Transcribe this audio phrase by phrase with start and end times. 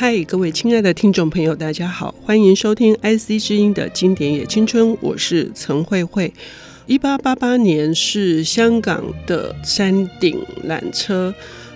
[0.00, 6.32] 嗨，各位亲爱的听众朋友，大家好，欢迎收听 IC 之音的经典也青春，我是陈慧慧。
[6.86, 11.34] 一八八八年是香港的山顶缆车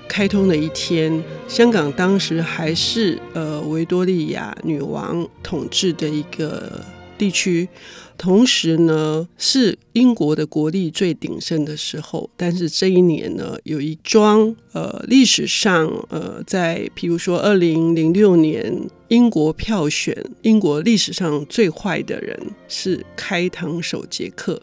[0.09, 6.81] 开通的一天，香港当时还是呃维多利亚女王统治的一个
[7.19, 7.69] 地区。
[8.17, 12.31] 同时呢，是英国的国力最鼎盛的时候。
[12.37, 24.63] 但是这一年呢，有一桩呃历史上呃，在譬如说二零零六年，英国票选英国历史上最坏的人是开膛手杰克，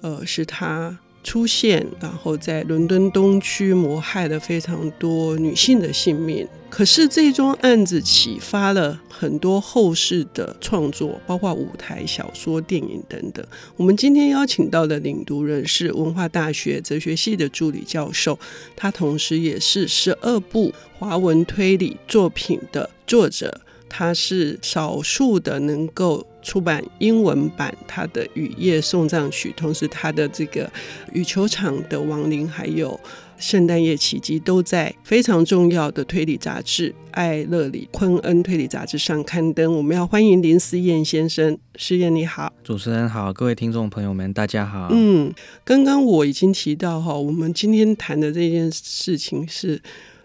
[0.00, 0.98] 呃，是他。
[1.24, 6.46] 出现，然后在伦敦东区谋害了非常多女性的性命。
[6.70, 13.44] 可是这桩案子启发了很多后世的创作，包括舞台、小说、电影等等。
[13.76, 18.38] 我们今天邀请到的领读人是文化大学哲学系的助理教授，
[18.76, 23.60] 他同时也是十二部华文推理作品的作者。
[23.90, 26.26] 他是少数的能够。
[26.48, 30.64] 出版英文版，他的《雨夜送葬曲》，同时他的这个
[31.12, 32.98] 《羽球场的亡灵》，还有
[33.36, 39.76] 《圣诞夜奇迹》，都在非常重要的推理杂志《艾勒里·昆恩推理杂志》上刊登。
[39.76, 44.88] 我们要欢迎林思燕先生，思燕你好，主持人好，各位听众朋友们，大家好。
[44.90, 45.30] 嗯，
[45.66, 49.78] 刚刚我已经提到哈，我们今天谈的这件事情是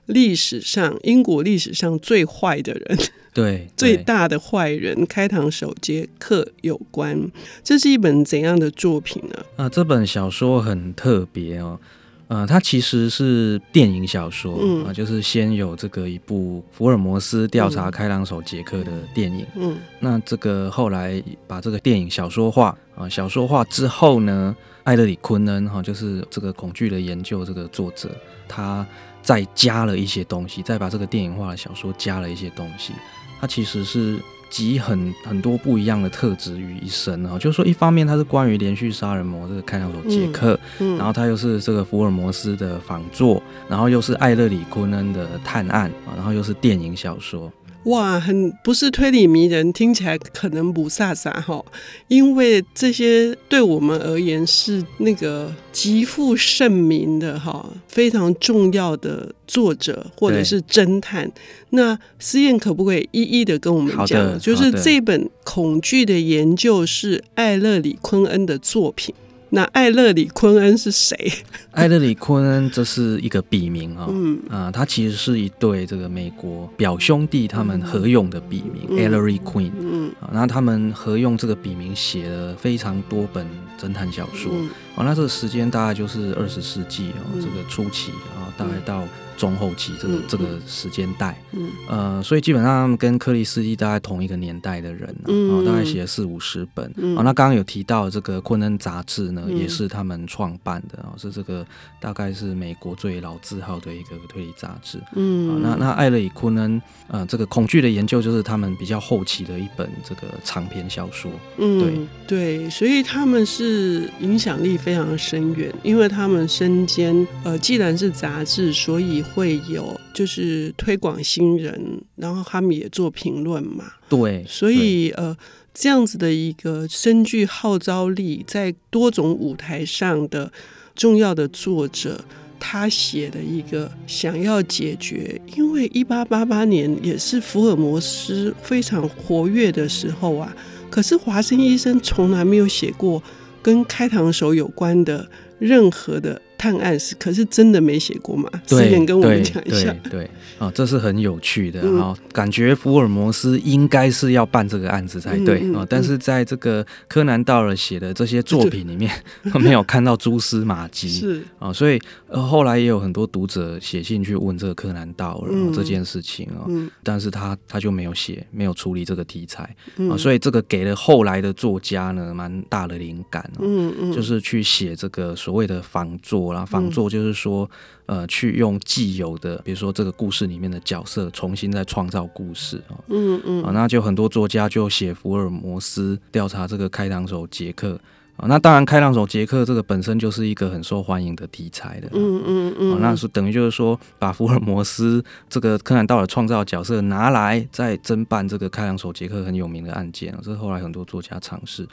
[0.06, 2.98] 历史上英国历史上最坏的人。
[3.34, 7.32] 对， 最大的坏人开膛手杰克有关，
[7.64, 9.36] 这是一本怎样的作品呢？
[9.56, 11.80] 啊、呃，这本小说很特别哦，
[12.28, 28.16] 呃，它其实是电影小说，嗯、呃，就是先有这个一部福尔摩斯调查开膛手杰克的电影，嗯，那这个后来把这个电影小说化啊、呃，小说化之后呢，艾勒里·昆恩哈，就是这个恐惧的研究这个作者，
[28.48, 28.86] 他
[29.24, 32.94] 再加了一些东西，再把这个电影化的小说加了一些东西。
[33.42, 47.52] 它其实是集很很多不一样的特质于一身啊，就是说，一方面它是关于连续杀人魔这个开膛手杰克，然后他又是这个福尔摩斯的仿作，然后又是艾勒里·昆恩的探案，然后又是电影小说。
[47.86, 51.64] 哇，很不是推理迷人，听起来可能不飒飒哈，
[52.08, 61.30] 因为这些对我们而言是那个极负盛名的哈，非常重要的作者或者是侦探。
[61.72, 69.14] 那思燕可不可以一一的跟我们讲，就是这本恐惧的研究是艾勒里·昆恩的作品。
[69.56, 71.16] 那艾勒里·昆恩是谁？
[71.74, 74.40] 艾勒里·昆恩这是一个笔名啊、哦，嗯。
[74.50, 80.12] 啊，他其实是一对这个美国表兄弟他们合用的笔名、嗯、Ellery Queen，嗯。
[80.20, 83.46] 啊，那他们合用这个笔名写了非常多本
[83.80, 89.04] 侦探小说，嗯、啊，那这个时间大概就是二十世纪啊、哦，这个初期啊，大概到。
[89.36, 101.66] 中后期这个这个时间带，嗯，呃，所以基本上跟克里斯蒂大概同一个年代的人，啊，嗯、大概写了四五十本，嗯、啊，那刚刚有提到这个昆恩杂志呢，嗯、也是他们创办的啊，是这个
[102.00, 112.08] 大概是美国最老字号的一个推理杂志，嗯，啊、那那艾勒里昆恩，呃，这个恐惧的研究就是他们比较后期的一本这个长篇小说，嗯，对。
[112.26, 123.86] 对，所以他们是影响力非常深远，因为他们身兼呃，既然是杂志，所以会有就是推广新人，然后他们也做评论嘛。
[124.10, 125.36] 对，所以呃，
[125.74, 130.52] 这样子的一个深具号召力，在多种舞台上的
[130.96, 132.24] 重要的作者，
[132.60, 140.54] 他写的一个想要解决，因为一八八八年也是福尔摩斯非常活跃的时候啊。
[140.90, 143.24] 可是华生医生从来没有写过
[143.64, 146.40] 跟开膛手有关的任何的。
[146.64, 148.50] 探案是，可是真的没写过吗？
[148.66, 149.94] 思燕跟我们讲一下。
[150.04, 150.24] 对，对，
[150.58, 151.82] 啊、哦，这是很有趣的。
[151.82, 159.12] 然后、嗯、感觉福尔摩斯应该是要办这个案子才对啊、嗯嗯哦，但是在这个柯南道尔写的这些作品里面，
[159.54, 161.10] 就 没有看到蛛丝马迹。
[161.10, 162.00] 是啊、哦，所以
[162.30, 166.64] 呃，后来也有很多读者写信去问这个柯南道尔、这件事情啊，
[167.04, 169.76] 但是他他就没有写，没有处理这个题材
[170.10, 176.53] 啊、所以这个给了后来的作家呢蛮大的灵感、哦、嗯嗯，就是去写这个所谓的仿作。
[176.54, 177.70] 然后仿作就是说，
[178.06, 182.96] 呃，去用既有的，比如说这个故事里面的角色，重新再创造故事啊。
[183.10, 183.64] 嗯嗯。
[183.64, 188.00] 啊，那就很多作家就写福尔摩斯调查这个开膛手杰克
[188.38, 188.48] 啊。
[188.48, 192.08] 那当然，开膛手杰克这个本身就是一个很受欢迎的题材的。
[192.14, 192.98] 嗯嗯嗯。
[193.02, 200.40] 那是等于就是说，把福尔摩斯这个柯南道尔创造的角色拿来再侦办这个开膛手杰克很有名的案件啊。
[200.44, 201.88] 这是后来很多作家尝试。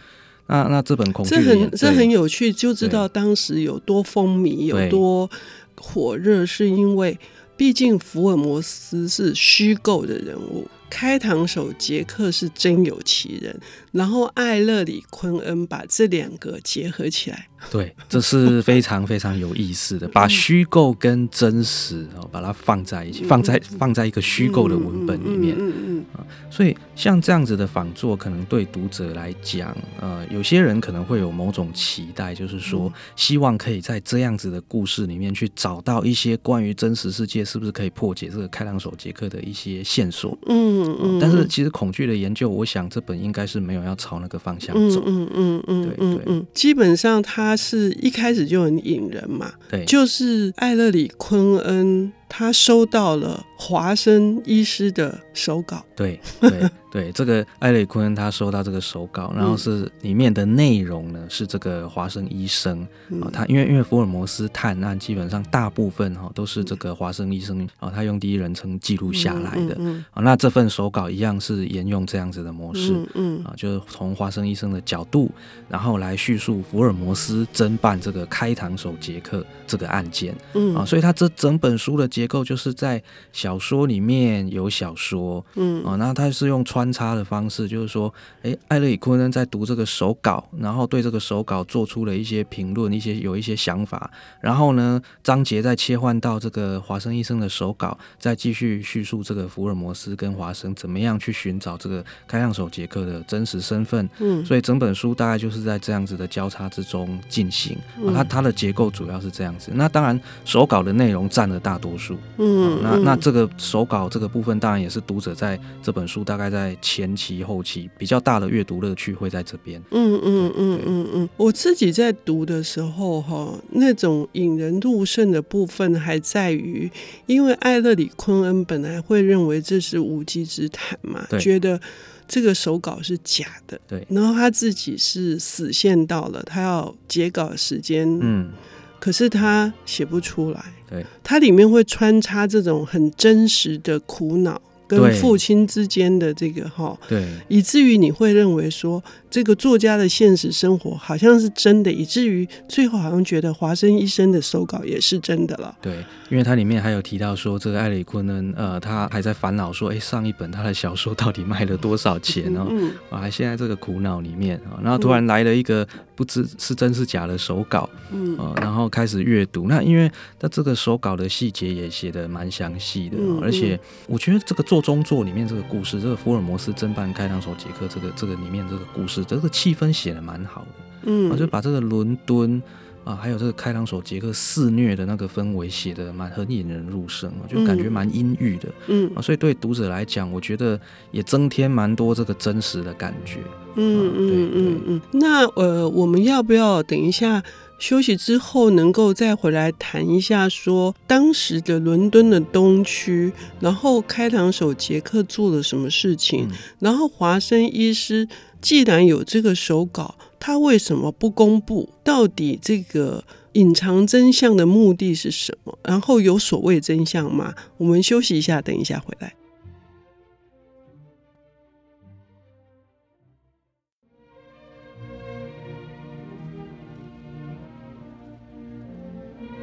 [0.51, 5.31] 那那这本恐惧，这很这很有趣，就知道当时有多风靡，有多
[5.77, 7.17] 火热，是因为
[7.57, 13.59] 毕竟福尔摩斯是虚构的人物，开膛手杰克是真有其人，
[13.93, 40.80] 然后艾勒里昆恩把这两个结合起来，对，这是非常非常有意思的， 把虚构跟真实哦，把它放在一起，放在放在一个虚构的文本里面，嗯嗯啊，所以像这样子的仿作，可能对读者来讲，呃，有些人可能会有某种期待，就是说希望可以在这样子的故事里面去找到一些关于真实世界是不是可以破解这个开膛手杰克的一些线索，嗯。
[40.85, 45.03] 嗯嗯，但是其实恐惧的研究，我想这本应该是没有要朝那个方向走。
[45.07, 52.13] 嗯嗯嗯，对对嗯，基本上他是一开始就很引人嘛，对，就是艾勒里昆恩。
[52.33, 62.81] 他收到了华生医师的手稿，对对对， 这个艾勒里昆他收到这个手稿，然后是里面的内容呢是这个华生医生
[63.23, 69.75] 啊、他因为因为福尔摩斯探案基本上大部分哈、哦、都是这个华生医生啊、哦，他用第一人称记录下来的。
[70.13, 73.45] 啊、那这份手稿一样是沿用这样子的模式，嗯，嗯。
[73.45, 75.31] 啊，就是从华生医生的角度，
[75.69, 80.75] 然后来叙述福尔摩斯侦办这个开膛手杰克这个案件，嗯。
[80.75, 82.09] 啊，所以他这整本书的。
[82.11, 83.01] 结构就是在
[83.33, 88.13] 小说里面有小说，嗯，哦，那他是用穿插的方式，就是说，
[88.43, 94.11] 哎，艾勒里昆恩在读这个手稿，然后对这个手稿做出了一些评论，一些有一些想法，
[94.41, 107.77] 然后呢，章节再切换到这个华生医生的手稿，再继续叙述这个福尔摩斯跟华生怎么样去寻找这个开膛手杰克的真实身份，嗯，所以整本书大概就是在这样子的交叉之中进行，
[108.07, 112.17] 啊，它它的结构主要是这样子，那当然手稿的内容占了大多数。
[112.39, 119.81] 嗯，那那这个手稿这个部分，当然也是读者在这本书大概在前期后期比较大的阅读乐趣会在这边。
[119.91, 126.91] 嗯嗯嗯嗯嗯，我自己在读的时候哈，那种引人入胜的部分还在于，
[127.27, 131.81] 因为艾勒里昆恩本来会认为这是无稽之谈嘛，觉得
[132.27, 133.81] 这个手稿是假的。
[133.87, 138.51] 对，然后他自己是死线到了，他要截稿时间，嗯，
[139.01, 140.63] 可是他写不出来。
[140.89, 144.61] 对，它里面会穿插这种很真实的苦恼，
[144.99, 155.73] 跟父亲之间的这个哈，对，以至于你会认为说，这个作家的现实生活好像是真的，以至于最后好像觉得华生医生的手稿也是真的了。
[155.81, 162.67] 对，因为它里面还有提到说，这个艾里昆恩，呃，他还在烦恼说，哎，上一本他的小说到底卖了多少钱哦？
[162.69, 165.87] 嗯，啊，还陷在这个苦恼里面啊，然后突然来了一个
[166.17, 173.79] 不知是真是假的手稿，嗯，啊，然后开始阅读，那因为他这个手稿的细节也写的蛮详细的，而且
[174.09, 179.25] 我觉得这个做中作里面这个故事，这个福尔摩斯侦办开膛手杰克这个这个里面这个故事。
[179.25, 180.67] 这个气氛写的蛮好的，
[181.05, 182.63] 嗯，就把这个伦敦
[183.05, 190.79] 啊，还有这个开膛手杰克肆虐的那个氛围写的蛮很引人入胜啊，就感觉蛮阴郁的，嗯，啊，所以对读者来讲，我觉得
[191.11, 193.39] 也增添蛮多这个真实的感觉，
[193.77, 195.01] 嗯嗯嗯嗯。
[195.13, 197.43] 那呃，我们要不要等一下
[197.81, 208.29] 休息之后，能够再回来谈一下，说当时的伦敦的东区，然后开膛手杰克做了什么事情，嗯、然后华生医师。
[208.61, 211.89] 既然有这个手稿，他为什么不公布？
[212.05, 215.79] 到底这个隐藏真相的目的是什么？
[215.85, 217.55] 然后有所谓真相吗？
[217.79, 219.33] 我们休息一下，等一下回来。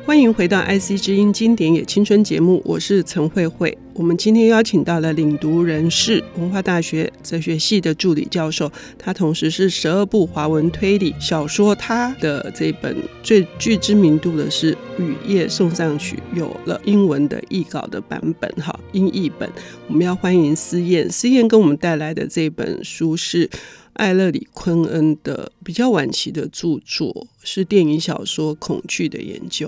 [0.08, 3.78] 欢迎回到 IC 之音经典也青春节目，我是陈慧慧。
[3.94, 19.52] 我们今天邀请到了领读人士，文化大学哲学系的助理教授，他同时是十二部华文推理小说，他的这本最具知名度的是《雨夜送上曲》，有了英文的译稿的版本，哈，英译本。
[19.90, 23.50] 我们要欢迎思燕，思燕跟我们带来的这本书是
[23.92, 29.68] 艾勒里昆恩的比较晚期的著作，是电影小说《恐惧的研究》。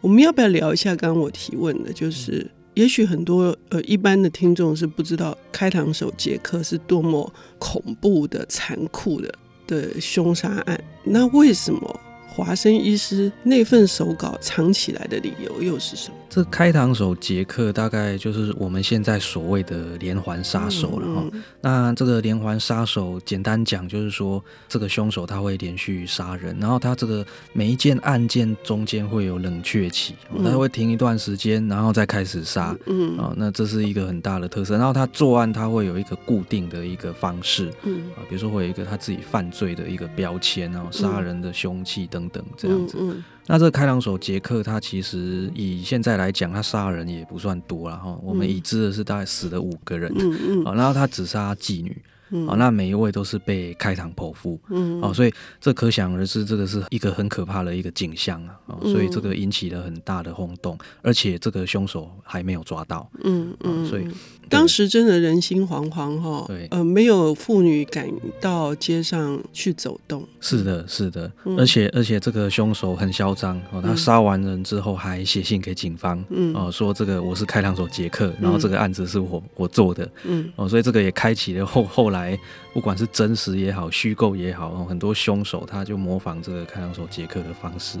[0.00, 1.92] 我们要不要聊一下刚刚我提问的？
[1.92, 9.34] 就是，也许很多呃一般的听众是不知道开膛手杰克是多么恐怖的、残酷的
[9.66, 10.82] 的凶杀案。
[11.04, 16.14] 那为什么华生医师那份手稿藏起来的理由又是什么？
[16.30, 21.24] 这开膛手杰克大概就是我们现在所谓的连环杀手了哈。
[21.60, 32.76] 那这个连环杀手，简单讲就是说，这个凶手他会连续杀人，然后他这个每一件案件中间会有冷却期，他会停一段时间，然后再开始杀。
[32.86, 34.76] 嗯啊，那这是一个很大的特色。
[34.76, 42.20] 然后他作案他会有一个固定的一个方式，嗯啊，比如说会有一个他自己犯罪的一个标签，然后杀人的凶器等。
[42.20, 42.98] 等等这样子。
[43.00, 48.16] 嗯嗯、那这个开膛手杰克，他其实以现在来讲，他杀人也不算多了哈。
[48.22, 51.96] 我们已知的是大概死了五个人，嗯嗯，然后他只杀妓女。
[52.46, 64.06] 哦，那每一位都是被开膛剖腹，嗯，哦，所以这可想而知，这个是一个很可怕的一个景象啊，哦，所以这个引起了很大的轰动，而且这个凶手还没有抓到，嗯嗯，所以
[64.48, 68.08] 当时真的人心惶惶哈，对，呃，没有妇女敢
[68.40, 82.19] 到街上去走动，是的，是的，而且而且这个凶手很嚣张哦，他杀完人之后还写信给警方，嗯，哦，说这个我是开膛手杰克，然后这个案子是我我做的，嗯，哦，所以这个也开启了后后来。
[82.20, 82.38] 来，
[82.72, 87.98] 不管是真实也好，虚构也好，很多凶手他就模仿这个开膛手杰克的方式，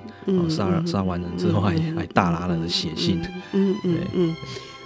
[0.48, 3.20] 杀了杀完人之后还、嗯、还大拉了的写信，
[3.52, 4.36] 嗯嗯嗯。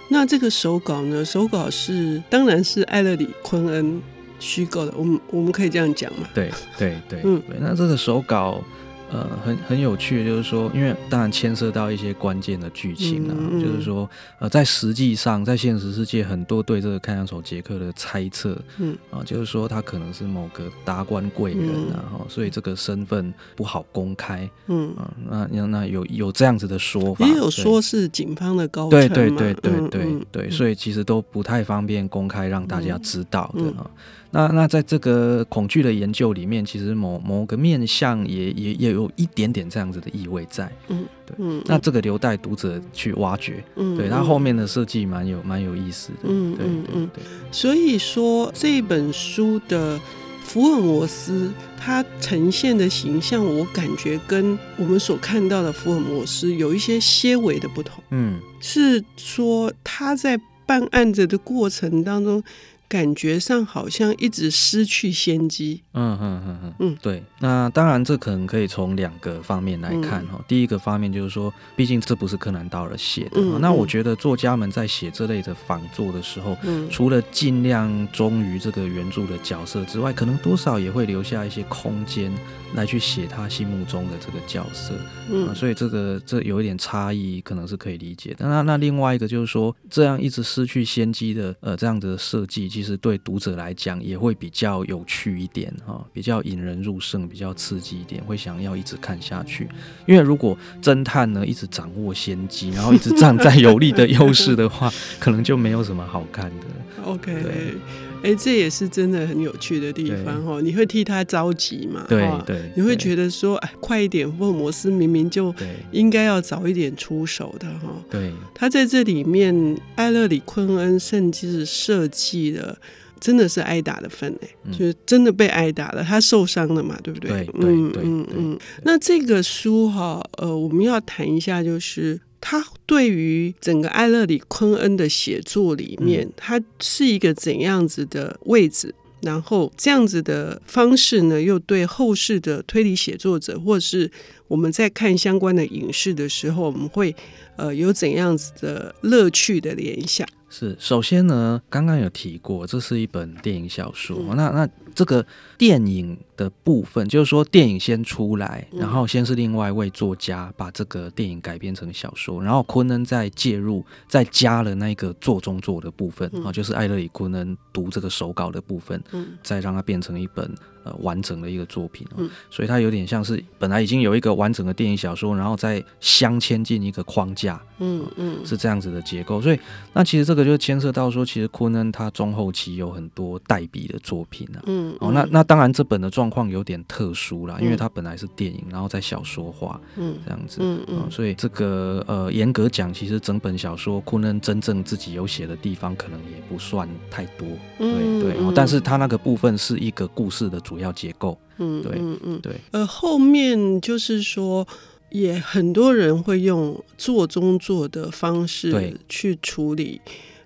[0.09, 1.25] 那这个手稿呢？
[1.25, 4.01] 手稿是当然是艾勒里昆恩
[4.39, 6.27] 虚构的，我们我们可以这样讲嘛？
[6.33, 7.57] 对对对，嗯对。
[7.59, 8.63] 那这个手稿。
[9.11, 14.09] 呃，很很有趣的，就是说，因为当然牵涉到一些关键的剧情啊，嗯嗯、就是说，
[14.39, 33.89] 呃，在实际上，在现实世界，很多对这个看守手杰克的猜测，嗯，啊，就是说他可能是某个达官贵人啊，哈、嗯，所以这个身份不好公开，嗯，啊，那那有有这样子的说法，也有说是警方的高层，对对对对对对，嗯、对，所以其实都不太方便公开让大家知道的啊。
[34.35, 47.23] 嗯嗯那那在这个恐惧的研究里面，其实某某个面向也也也有一点点这样子的意味在，嗯，对，嗯，那这个留待读者去挖掘，嗯，对，它后面的设计蛮有蛮有意思的，嗯，对对对，对。
[47.49, 49.97] 所以说这本书的
[50.43, 51.49] 福尔摩斯，
[51.79, 62.43] 他呈现的形象，我感觉跟我们所看到的福尔摩斯有一些些微的不同，嗯，是说他在办案子的过程当中。
[62.87, 65.81] 感觉上好像一直失去先机。
[65.93, 67.23] 嗯嗯嗯嗯嗯，对。
[67.39, 70.33] 那当然，这可能可以从两个方面来看哈。
[70.33, 73.31] 嗯、第一个方面就是说，毕竟这不是柯南道尔写的。
[73.35, 82.31] 嗯、那我觉得作家们在写这类的仿作的时候，嗯、除了尽量忠于这个原著的角色之外，可能多少也会留下一些空间
[82.75, 84.93] 来去写他心目中的这个角色。
[85.29, 88.47] 嗯、啊，所以这个这有一点差异，可能是可以理解的。
[88.47, 99.69] 那那另外一个就是说，这样一直失去先机的呃这样的设计，其实对读者来讲也会比较有趣一点哈、啊，比较引人入胜，比较刺激一点，会想要一直看下去。
[100.05, 104.91] 因为如果侦探呢一直掌握先机，然后一直站在有利的优势的话，
[105.21, 106.65] 可能就没有什么好看的。
[107.05, 107.77] OK。
[108.23, 110.59] 哎，这也是真的很有趣的地方哈！
[110.61, 112.05] 你会替他着急嘛？
[112.09, 114.29] 对对，你会觉得说，哎，快一点！
[114.37, 115.53] 福尔摩斯明明就
[115.91, 118.03] 应该要早一点出手的哈。
[118.09, 122.77] 对，他在这里面，艾勒里昆恩甚至设计了，
[123.19, 127.29] 真的是挨打的份哎，就是真的被挨打了，他受伤了嘛，对不对？
[127.29, 128.59] 对对对嗯嗯。
[128.83, 132.19] 那这个书哈，呃，我们要谈一下，就是。
[132.39, 138.93] 他对于整个艾勒里昆恩的写作里面，他是一个怎样子的位置？
[139.21, 144.11] 然后这样子的方式呢，又对后世的推理写作者，或是
[144.47, 147.15] 我们在看相关的影视的时候，我们会
[147.55, 150.27] 呃有怎样子的乐趣的联想？
[150.57, 155.25] 是，首先呢，刚刚有提过，这是一本电影小说，嗯、那那这个
[155.57, 156.17] 电影。
[156.37, 169.01] 的部分就是说，电影先出来，然后先是另外一位作家把这个电影改编成小说，然后昆恩再介入，再加了那个做中作的部分啊，就是艾勒里昆恩读这个手稿的部分，
[169.41, 170.53] 再让它变成一本
[170.85, 179.41] 呃完整的一个作品，嗯所以它有点像是本来已经有一个完整的电影小说，然后再镶嵌进一个框架，嗯嗯，是这样子的结构。
[179.41, 179.59] 所以
[179.93, 186.29] 那其实这个就牵涉到说，其实昆恩他中后期有很多代笔的作品啊，嗯，哦，那那当然这本的状。
[186.35, 197.47] 况有点特殊啦，因为它本来是电影，然后再小说化，嗯，这样子，嗯嗯，嗯，所以这个呃，严格讲，其实整本小说昆恩真正自己有写的地方，可能也不算太多，
[197.79, 204.67] 嗯、对对，嗯、但是他那个部分是一个故事的主要结构，嗯，对，嗯嗯，对，呃，后面就是说，
[205.09, 210.01] 也很多人会用做中做的方式去处理。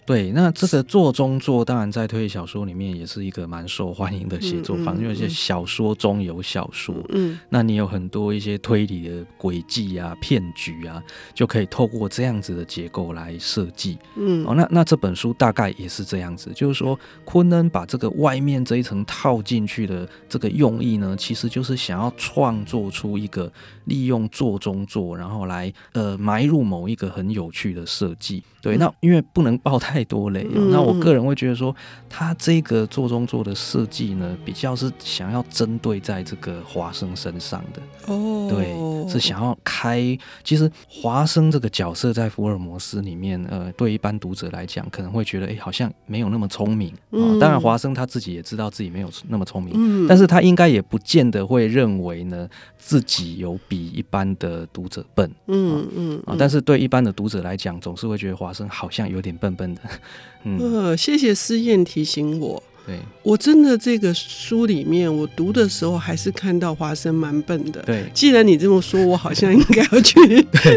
[0.09, 10.99] 对，那这个做中作当然在推理小说里面也是一个蛮受欢迎的写作方式，因为、嗯嗯、有些小说中有小说，嗯，那你有很多一些推理的轨迹啊、骗局啊，
[11.35, 23.53] 就可以透过这样子的结构来设计，嗯，哦，那那这本书大概也是这样子，就是说昆恩把这个外面这一层套进去的这个用意呢，其实就是想要创作出一个
[23.85, 28.43] 利用做中作，然后来呃埋入某一个很有趣的设计。
[28.61, 29.98] 对，那因为不能爆太。
[29.99, 30.47] 太多雷。
[30.55, 31.75] 嗯、那我个人会觉得说，
[32.07, 38.13] 他这个做中做的设计呢，比较是想要针对在这个华生身上的。
[38.13, 40.17] 哦，对，是想要开。
[40.41, 46.93] 其实华生这个角色在福尔摩斯里面，呃，对一般读者来讲，可能会觉得，哎，好像没有那么聪明。
[47.11, 55.29] 嗯、当然，华生他自己也知道自己没有那么聪明，嗯、但是他应该也不见得会认为呢，自己有比一般的读者笨。
[55.47, 59.78] 嗯嗯啊，但是对一般的读者来讲，总是会觉得华生好像有点笨笨的。
[60.43, 62.61] 嗯，呃、谢谢思燕提醒我。
[62.85, 67.81] 对，我真的这个书里面，我读的时候还是看到华生蛮笨的。
[67.83, 70.15] 对，既然你这么说，我好像应该要去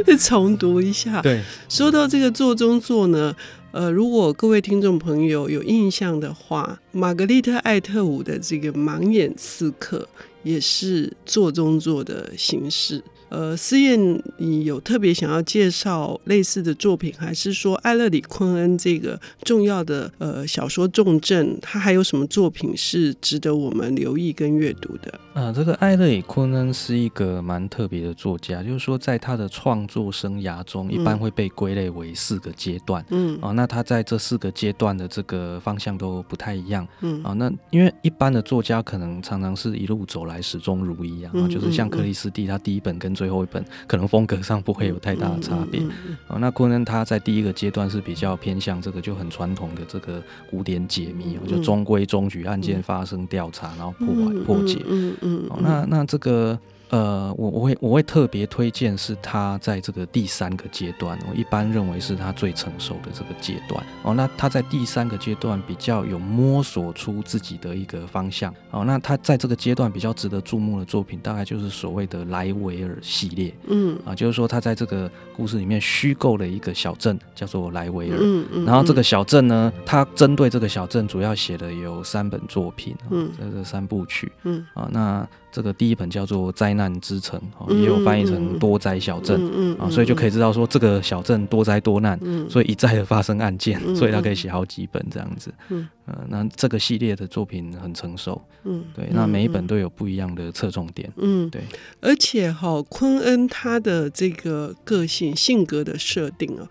[0.05, 1.23] 对 重读一下。
[1.23, 3.35] 对，说到这个座中座呢，
[3.71, 10.07] 呃，如果各位听众朋友有印象的话，玛格丽特·艾特伍的这个《盲眼刺客》
[10.43, 13.03] 也是座中座的形式。
[13.31, 25.21] 呃，思燕，你有特别想要介绍类似的作品，还是说艾勒里·昆恩这个重要的呃小说重镇，他还有什么作品是值得我们留意跟阅读的？
[25.33, 33.05] 啊，这个艾勒里·昆恩是一个蛮特别的作家，就是说在他的创作生涯中，一般会被归类为四个阶段。
[33.11, 36.87] 嗯，啊，那他在这四个阶段的这个方向都不太一样。
[37.01, 45.81] 嗯，啊，那因为一般的作家可能常常是一路走来始终如一啊，嗯、就是像克里斯蒂，他第一本跟最后一本可能风格上不会有太大的差别。
[45.81, 54.81] 嗯嗯嗯嗯、啊，那昆恩他在第一个阶段是比较偏向这个就很传统的这个古典解密，就中规中矩，案件发生调查，然后破完破解。
[54.87, 55.13] 嗯。
[55.23, 56.57] 嗯，哦，那那这个。
[56.93, 64.13] 呃，我我会我会特别推荐是他在这个第三个阶段，我一般认为是他最成熟的这个阶段哦。
[64.13, 68.85] 那他在第三个阶段比较有摸索出自己的一个方向哦。
[68.85, 85.27] 那他在这个阶段比较值得注目的作品，大概就是所谓的莱维尔系列，嗯啊，就是说他在这个故事里面虚构了一个小镇叫做莱维尔，嗯嗯，然后这个小镇呢，他针对这个小镇主要写的有三本作品，嗯，这个三部曲，嗯啊，那。
[85.53, 87.39] 这个第一本叫做《灾难之城》，
[87.79, 95.53] 也有翻译成多灾小镇，嗯嗯、啊，所以就可以知道说这个小镇多灾多难，嗯、所以一再的发生案件，嗯、所以他可以写好几本这样子。
[95.69, 101.61] 嗯，呃，那这个系列的作品很成熟，嗯，对，那每一本都有不一样的侧重点，嗯，对。
[102.01, 106.67] 而且哈，昆恩他的这个个性性格的设定啊，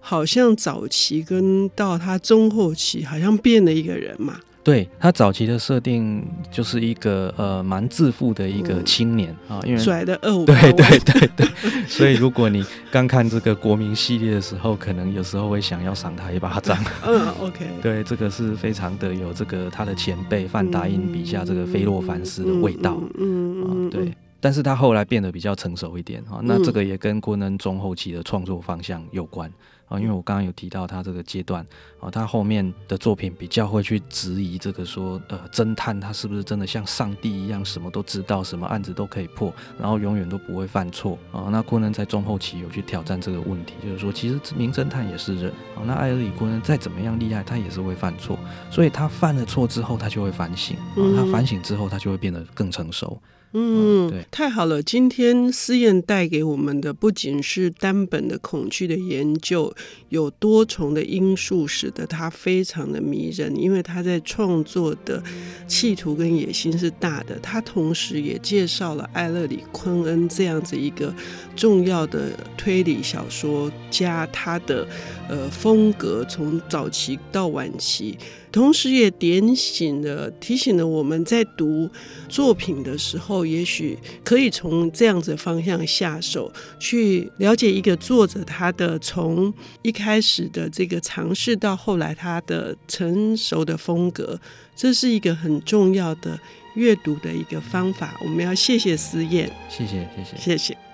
[0.00, 4.40] 好像早期跟到他中后期好像变了一个人嘛。
[4.64, 11.46] 对，他早期的设定就是一个呃蛮自负的一个青年啊，因为拽的二五对对对对，
[11.86, 16.82] 所以如果你刚看这个国民系列的时候，可能有时候会想要赏他一巴掌。
[17.04, 22.98] 嗯，OK， 对，这个是非常的有这个他的前辈范达因笔下这个菲洛凡斯的味道。
[23.18, 29.52] 嗯嗯，对，但是他后来变得比较成熟一点啊，那这个也跟郭恩中后期的创作方向有关。
[29.86, 31.66] 啊，因为我刚刚有提到他这个阶段，
[32.00, 41.48] 啊，他后面的作品比较会去质疑这个说，呃，侦探他是不是真的像上帝一样，什么都知道，什么案子都可以破，然后永远都不会犯错啊。
[41.50, 45.82] 那昆恩在中后期有去挑战这个问题，就是说，其实名侦探也是人啊。
[45.84, 48.38] 那艾尔里昆恩再怎么样厉害，他也是会犯错，
[48.70, 53.20] 所以他犯了错之后，他就会反省，啊，他反省之后，他就会变得更成熟。
[53.56, 54.82] 嗯，对，太好了！
[54.82, 59.72] 今天思燕带给我们的不仅是单本的恐惧的研究，
[60.08, 63.54] 有多重的因素使得它非常的迷人。
[63.54, 65.22] 因为他在创作的
[65.68, 71.14] 企图跟野心是大的，他同时也介绍了艾勒里·昆恩这样子一个
[71.54, 74.84] 重要的推理小说家，他的
[75.28, 78.16] 呃风格从早期到晚期。
[78.52, 81.90] 同时也点醒了、提醒了我们在读
[82.28, 94.38] 作品的时候，也许可以从这样子方向下手，去了解一个作者他的从一开始的这个尝试到后来他的成熟的风格，
[94.76, 96.38] 这是一个很重要的
[96.76, 98.16] 阅读的一个方法。
[98.22, 100.93] 我们要谢谢思燕，谢谢，谢谢，谢谢。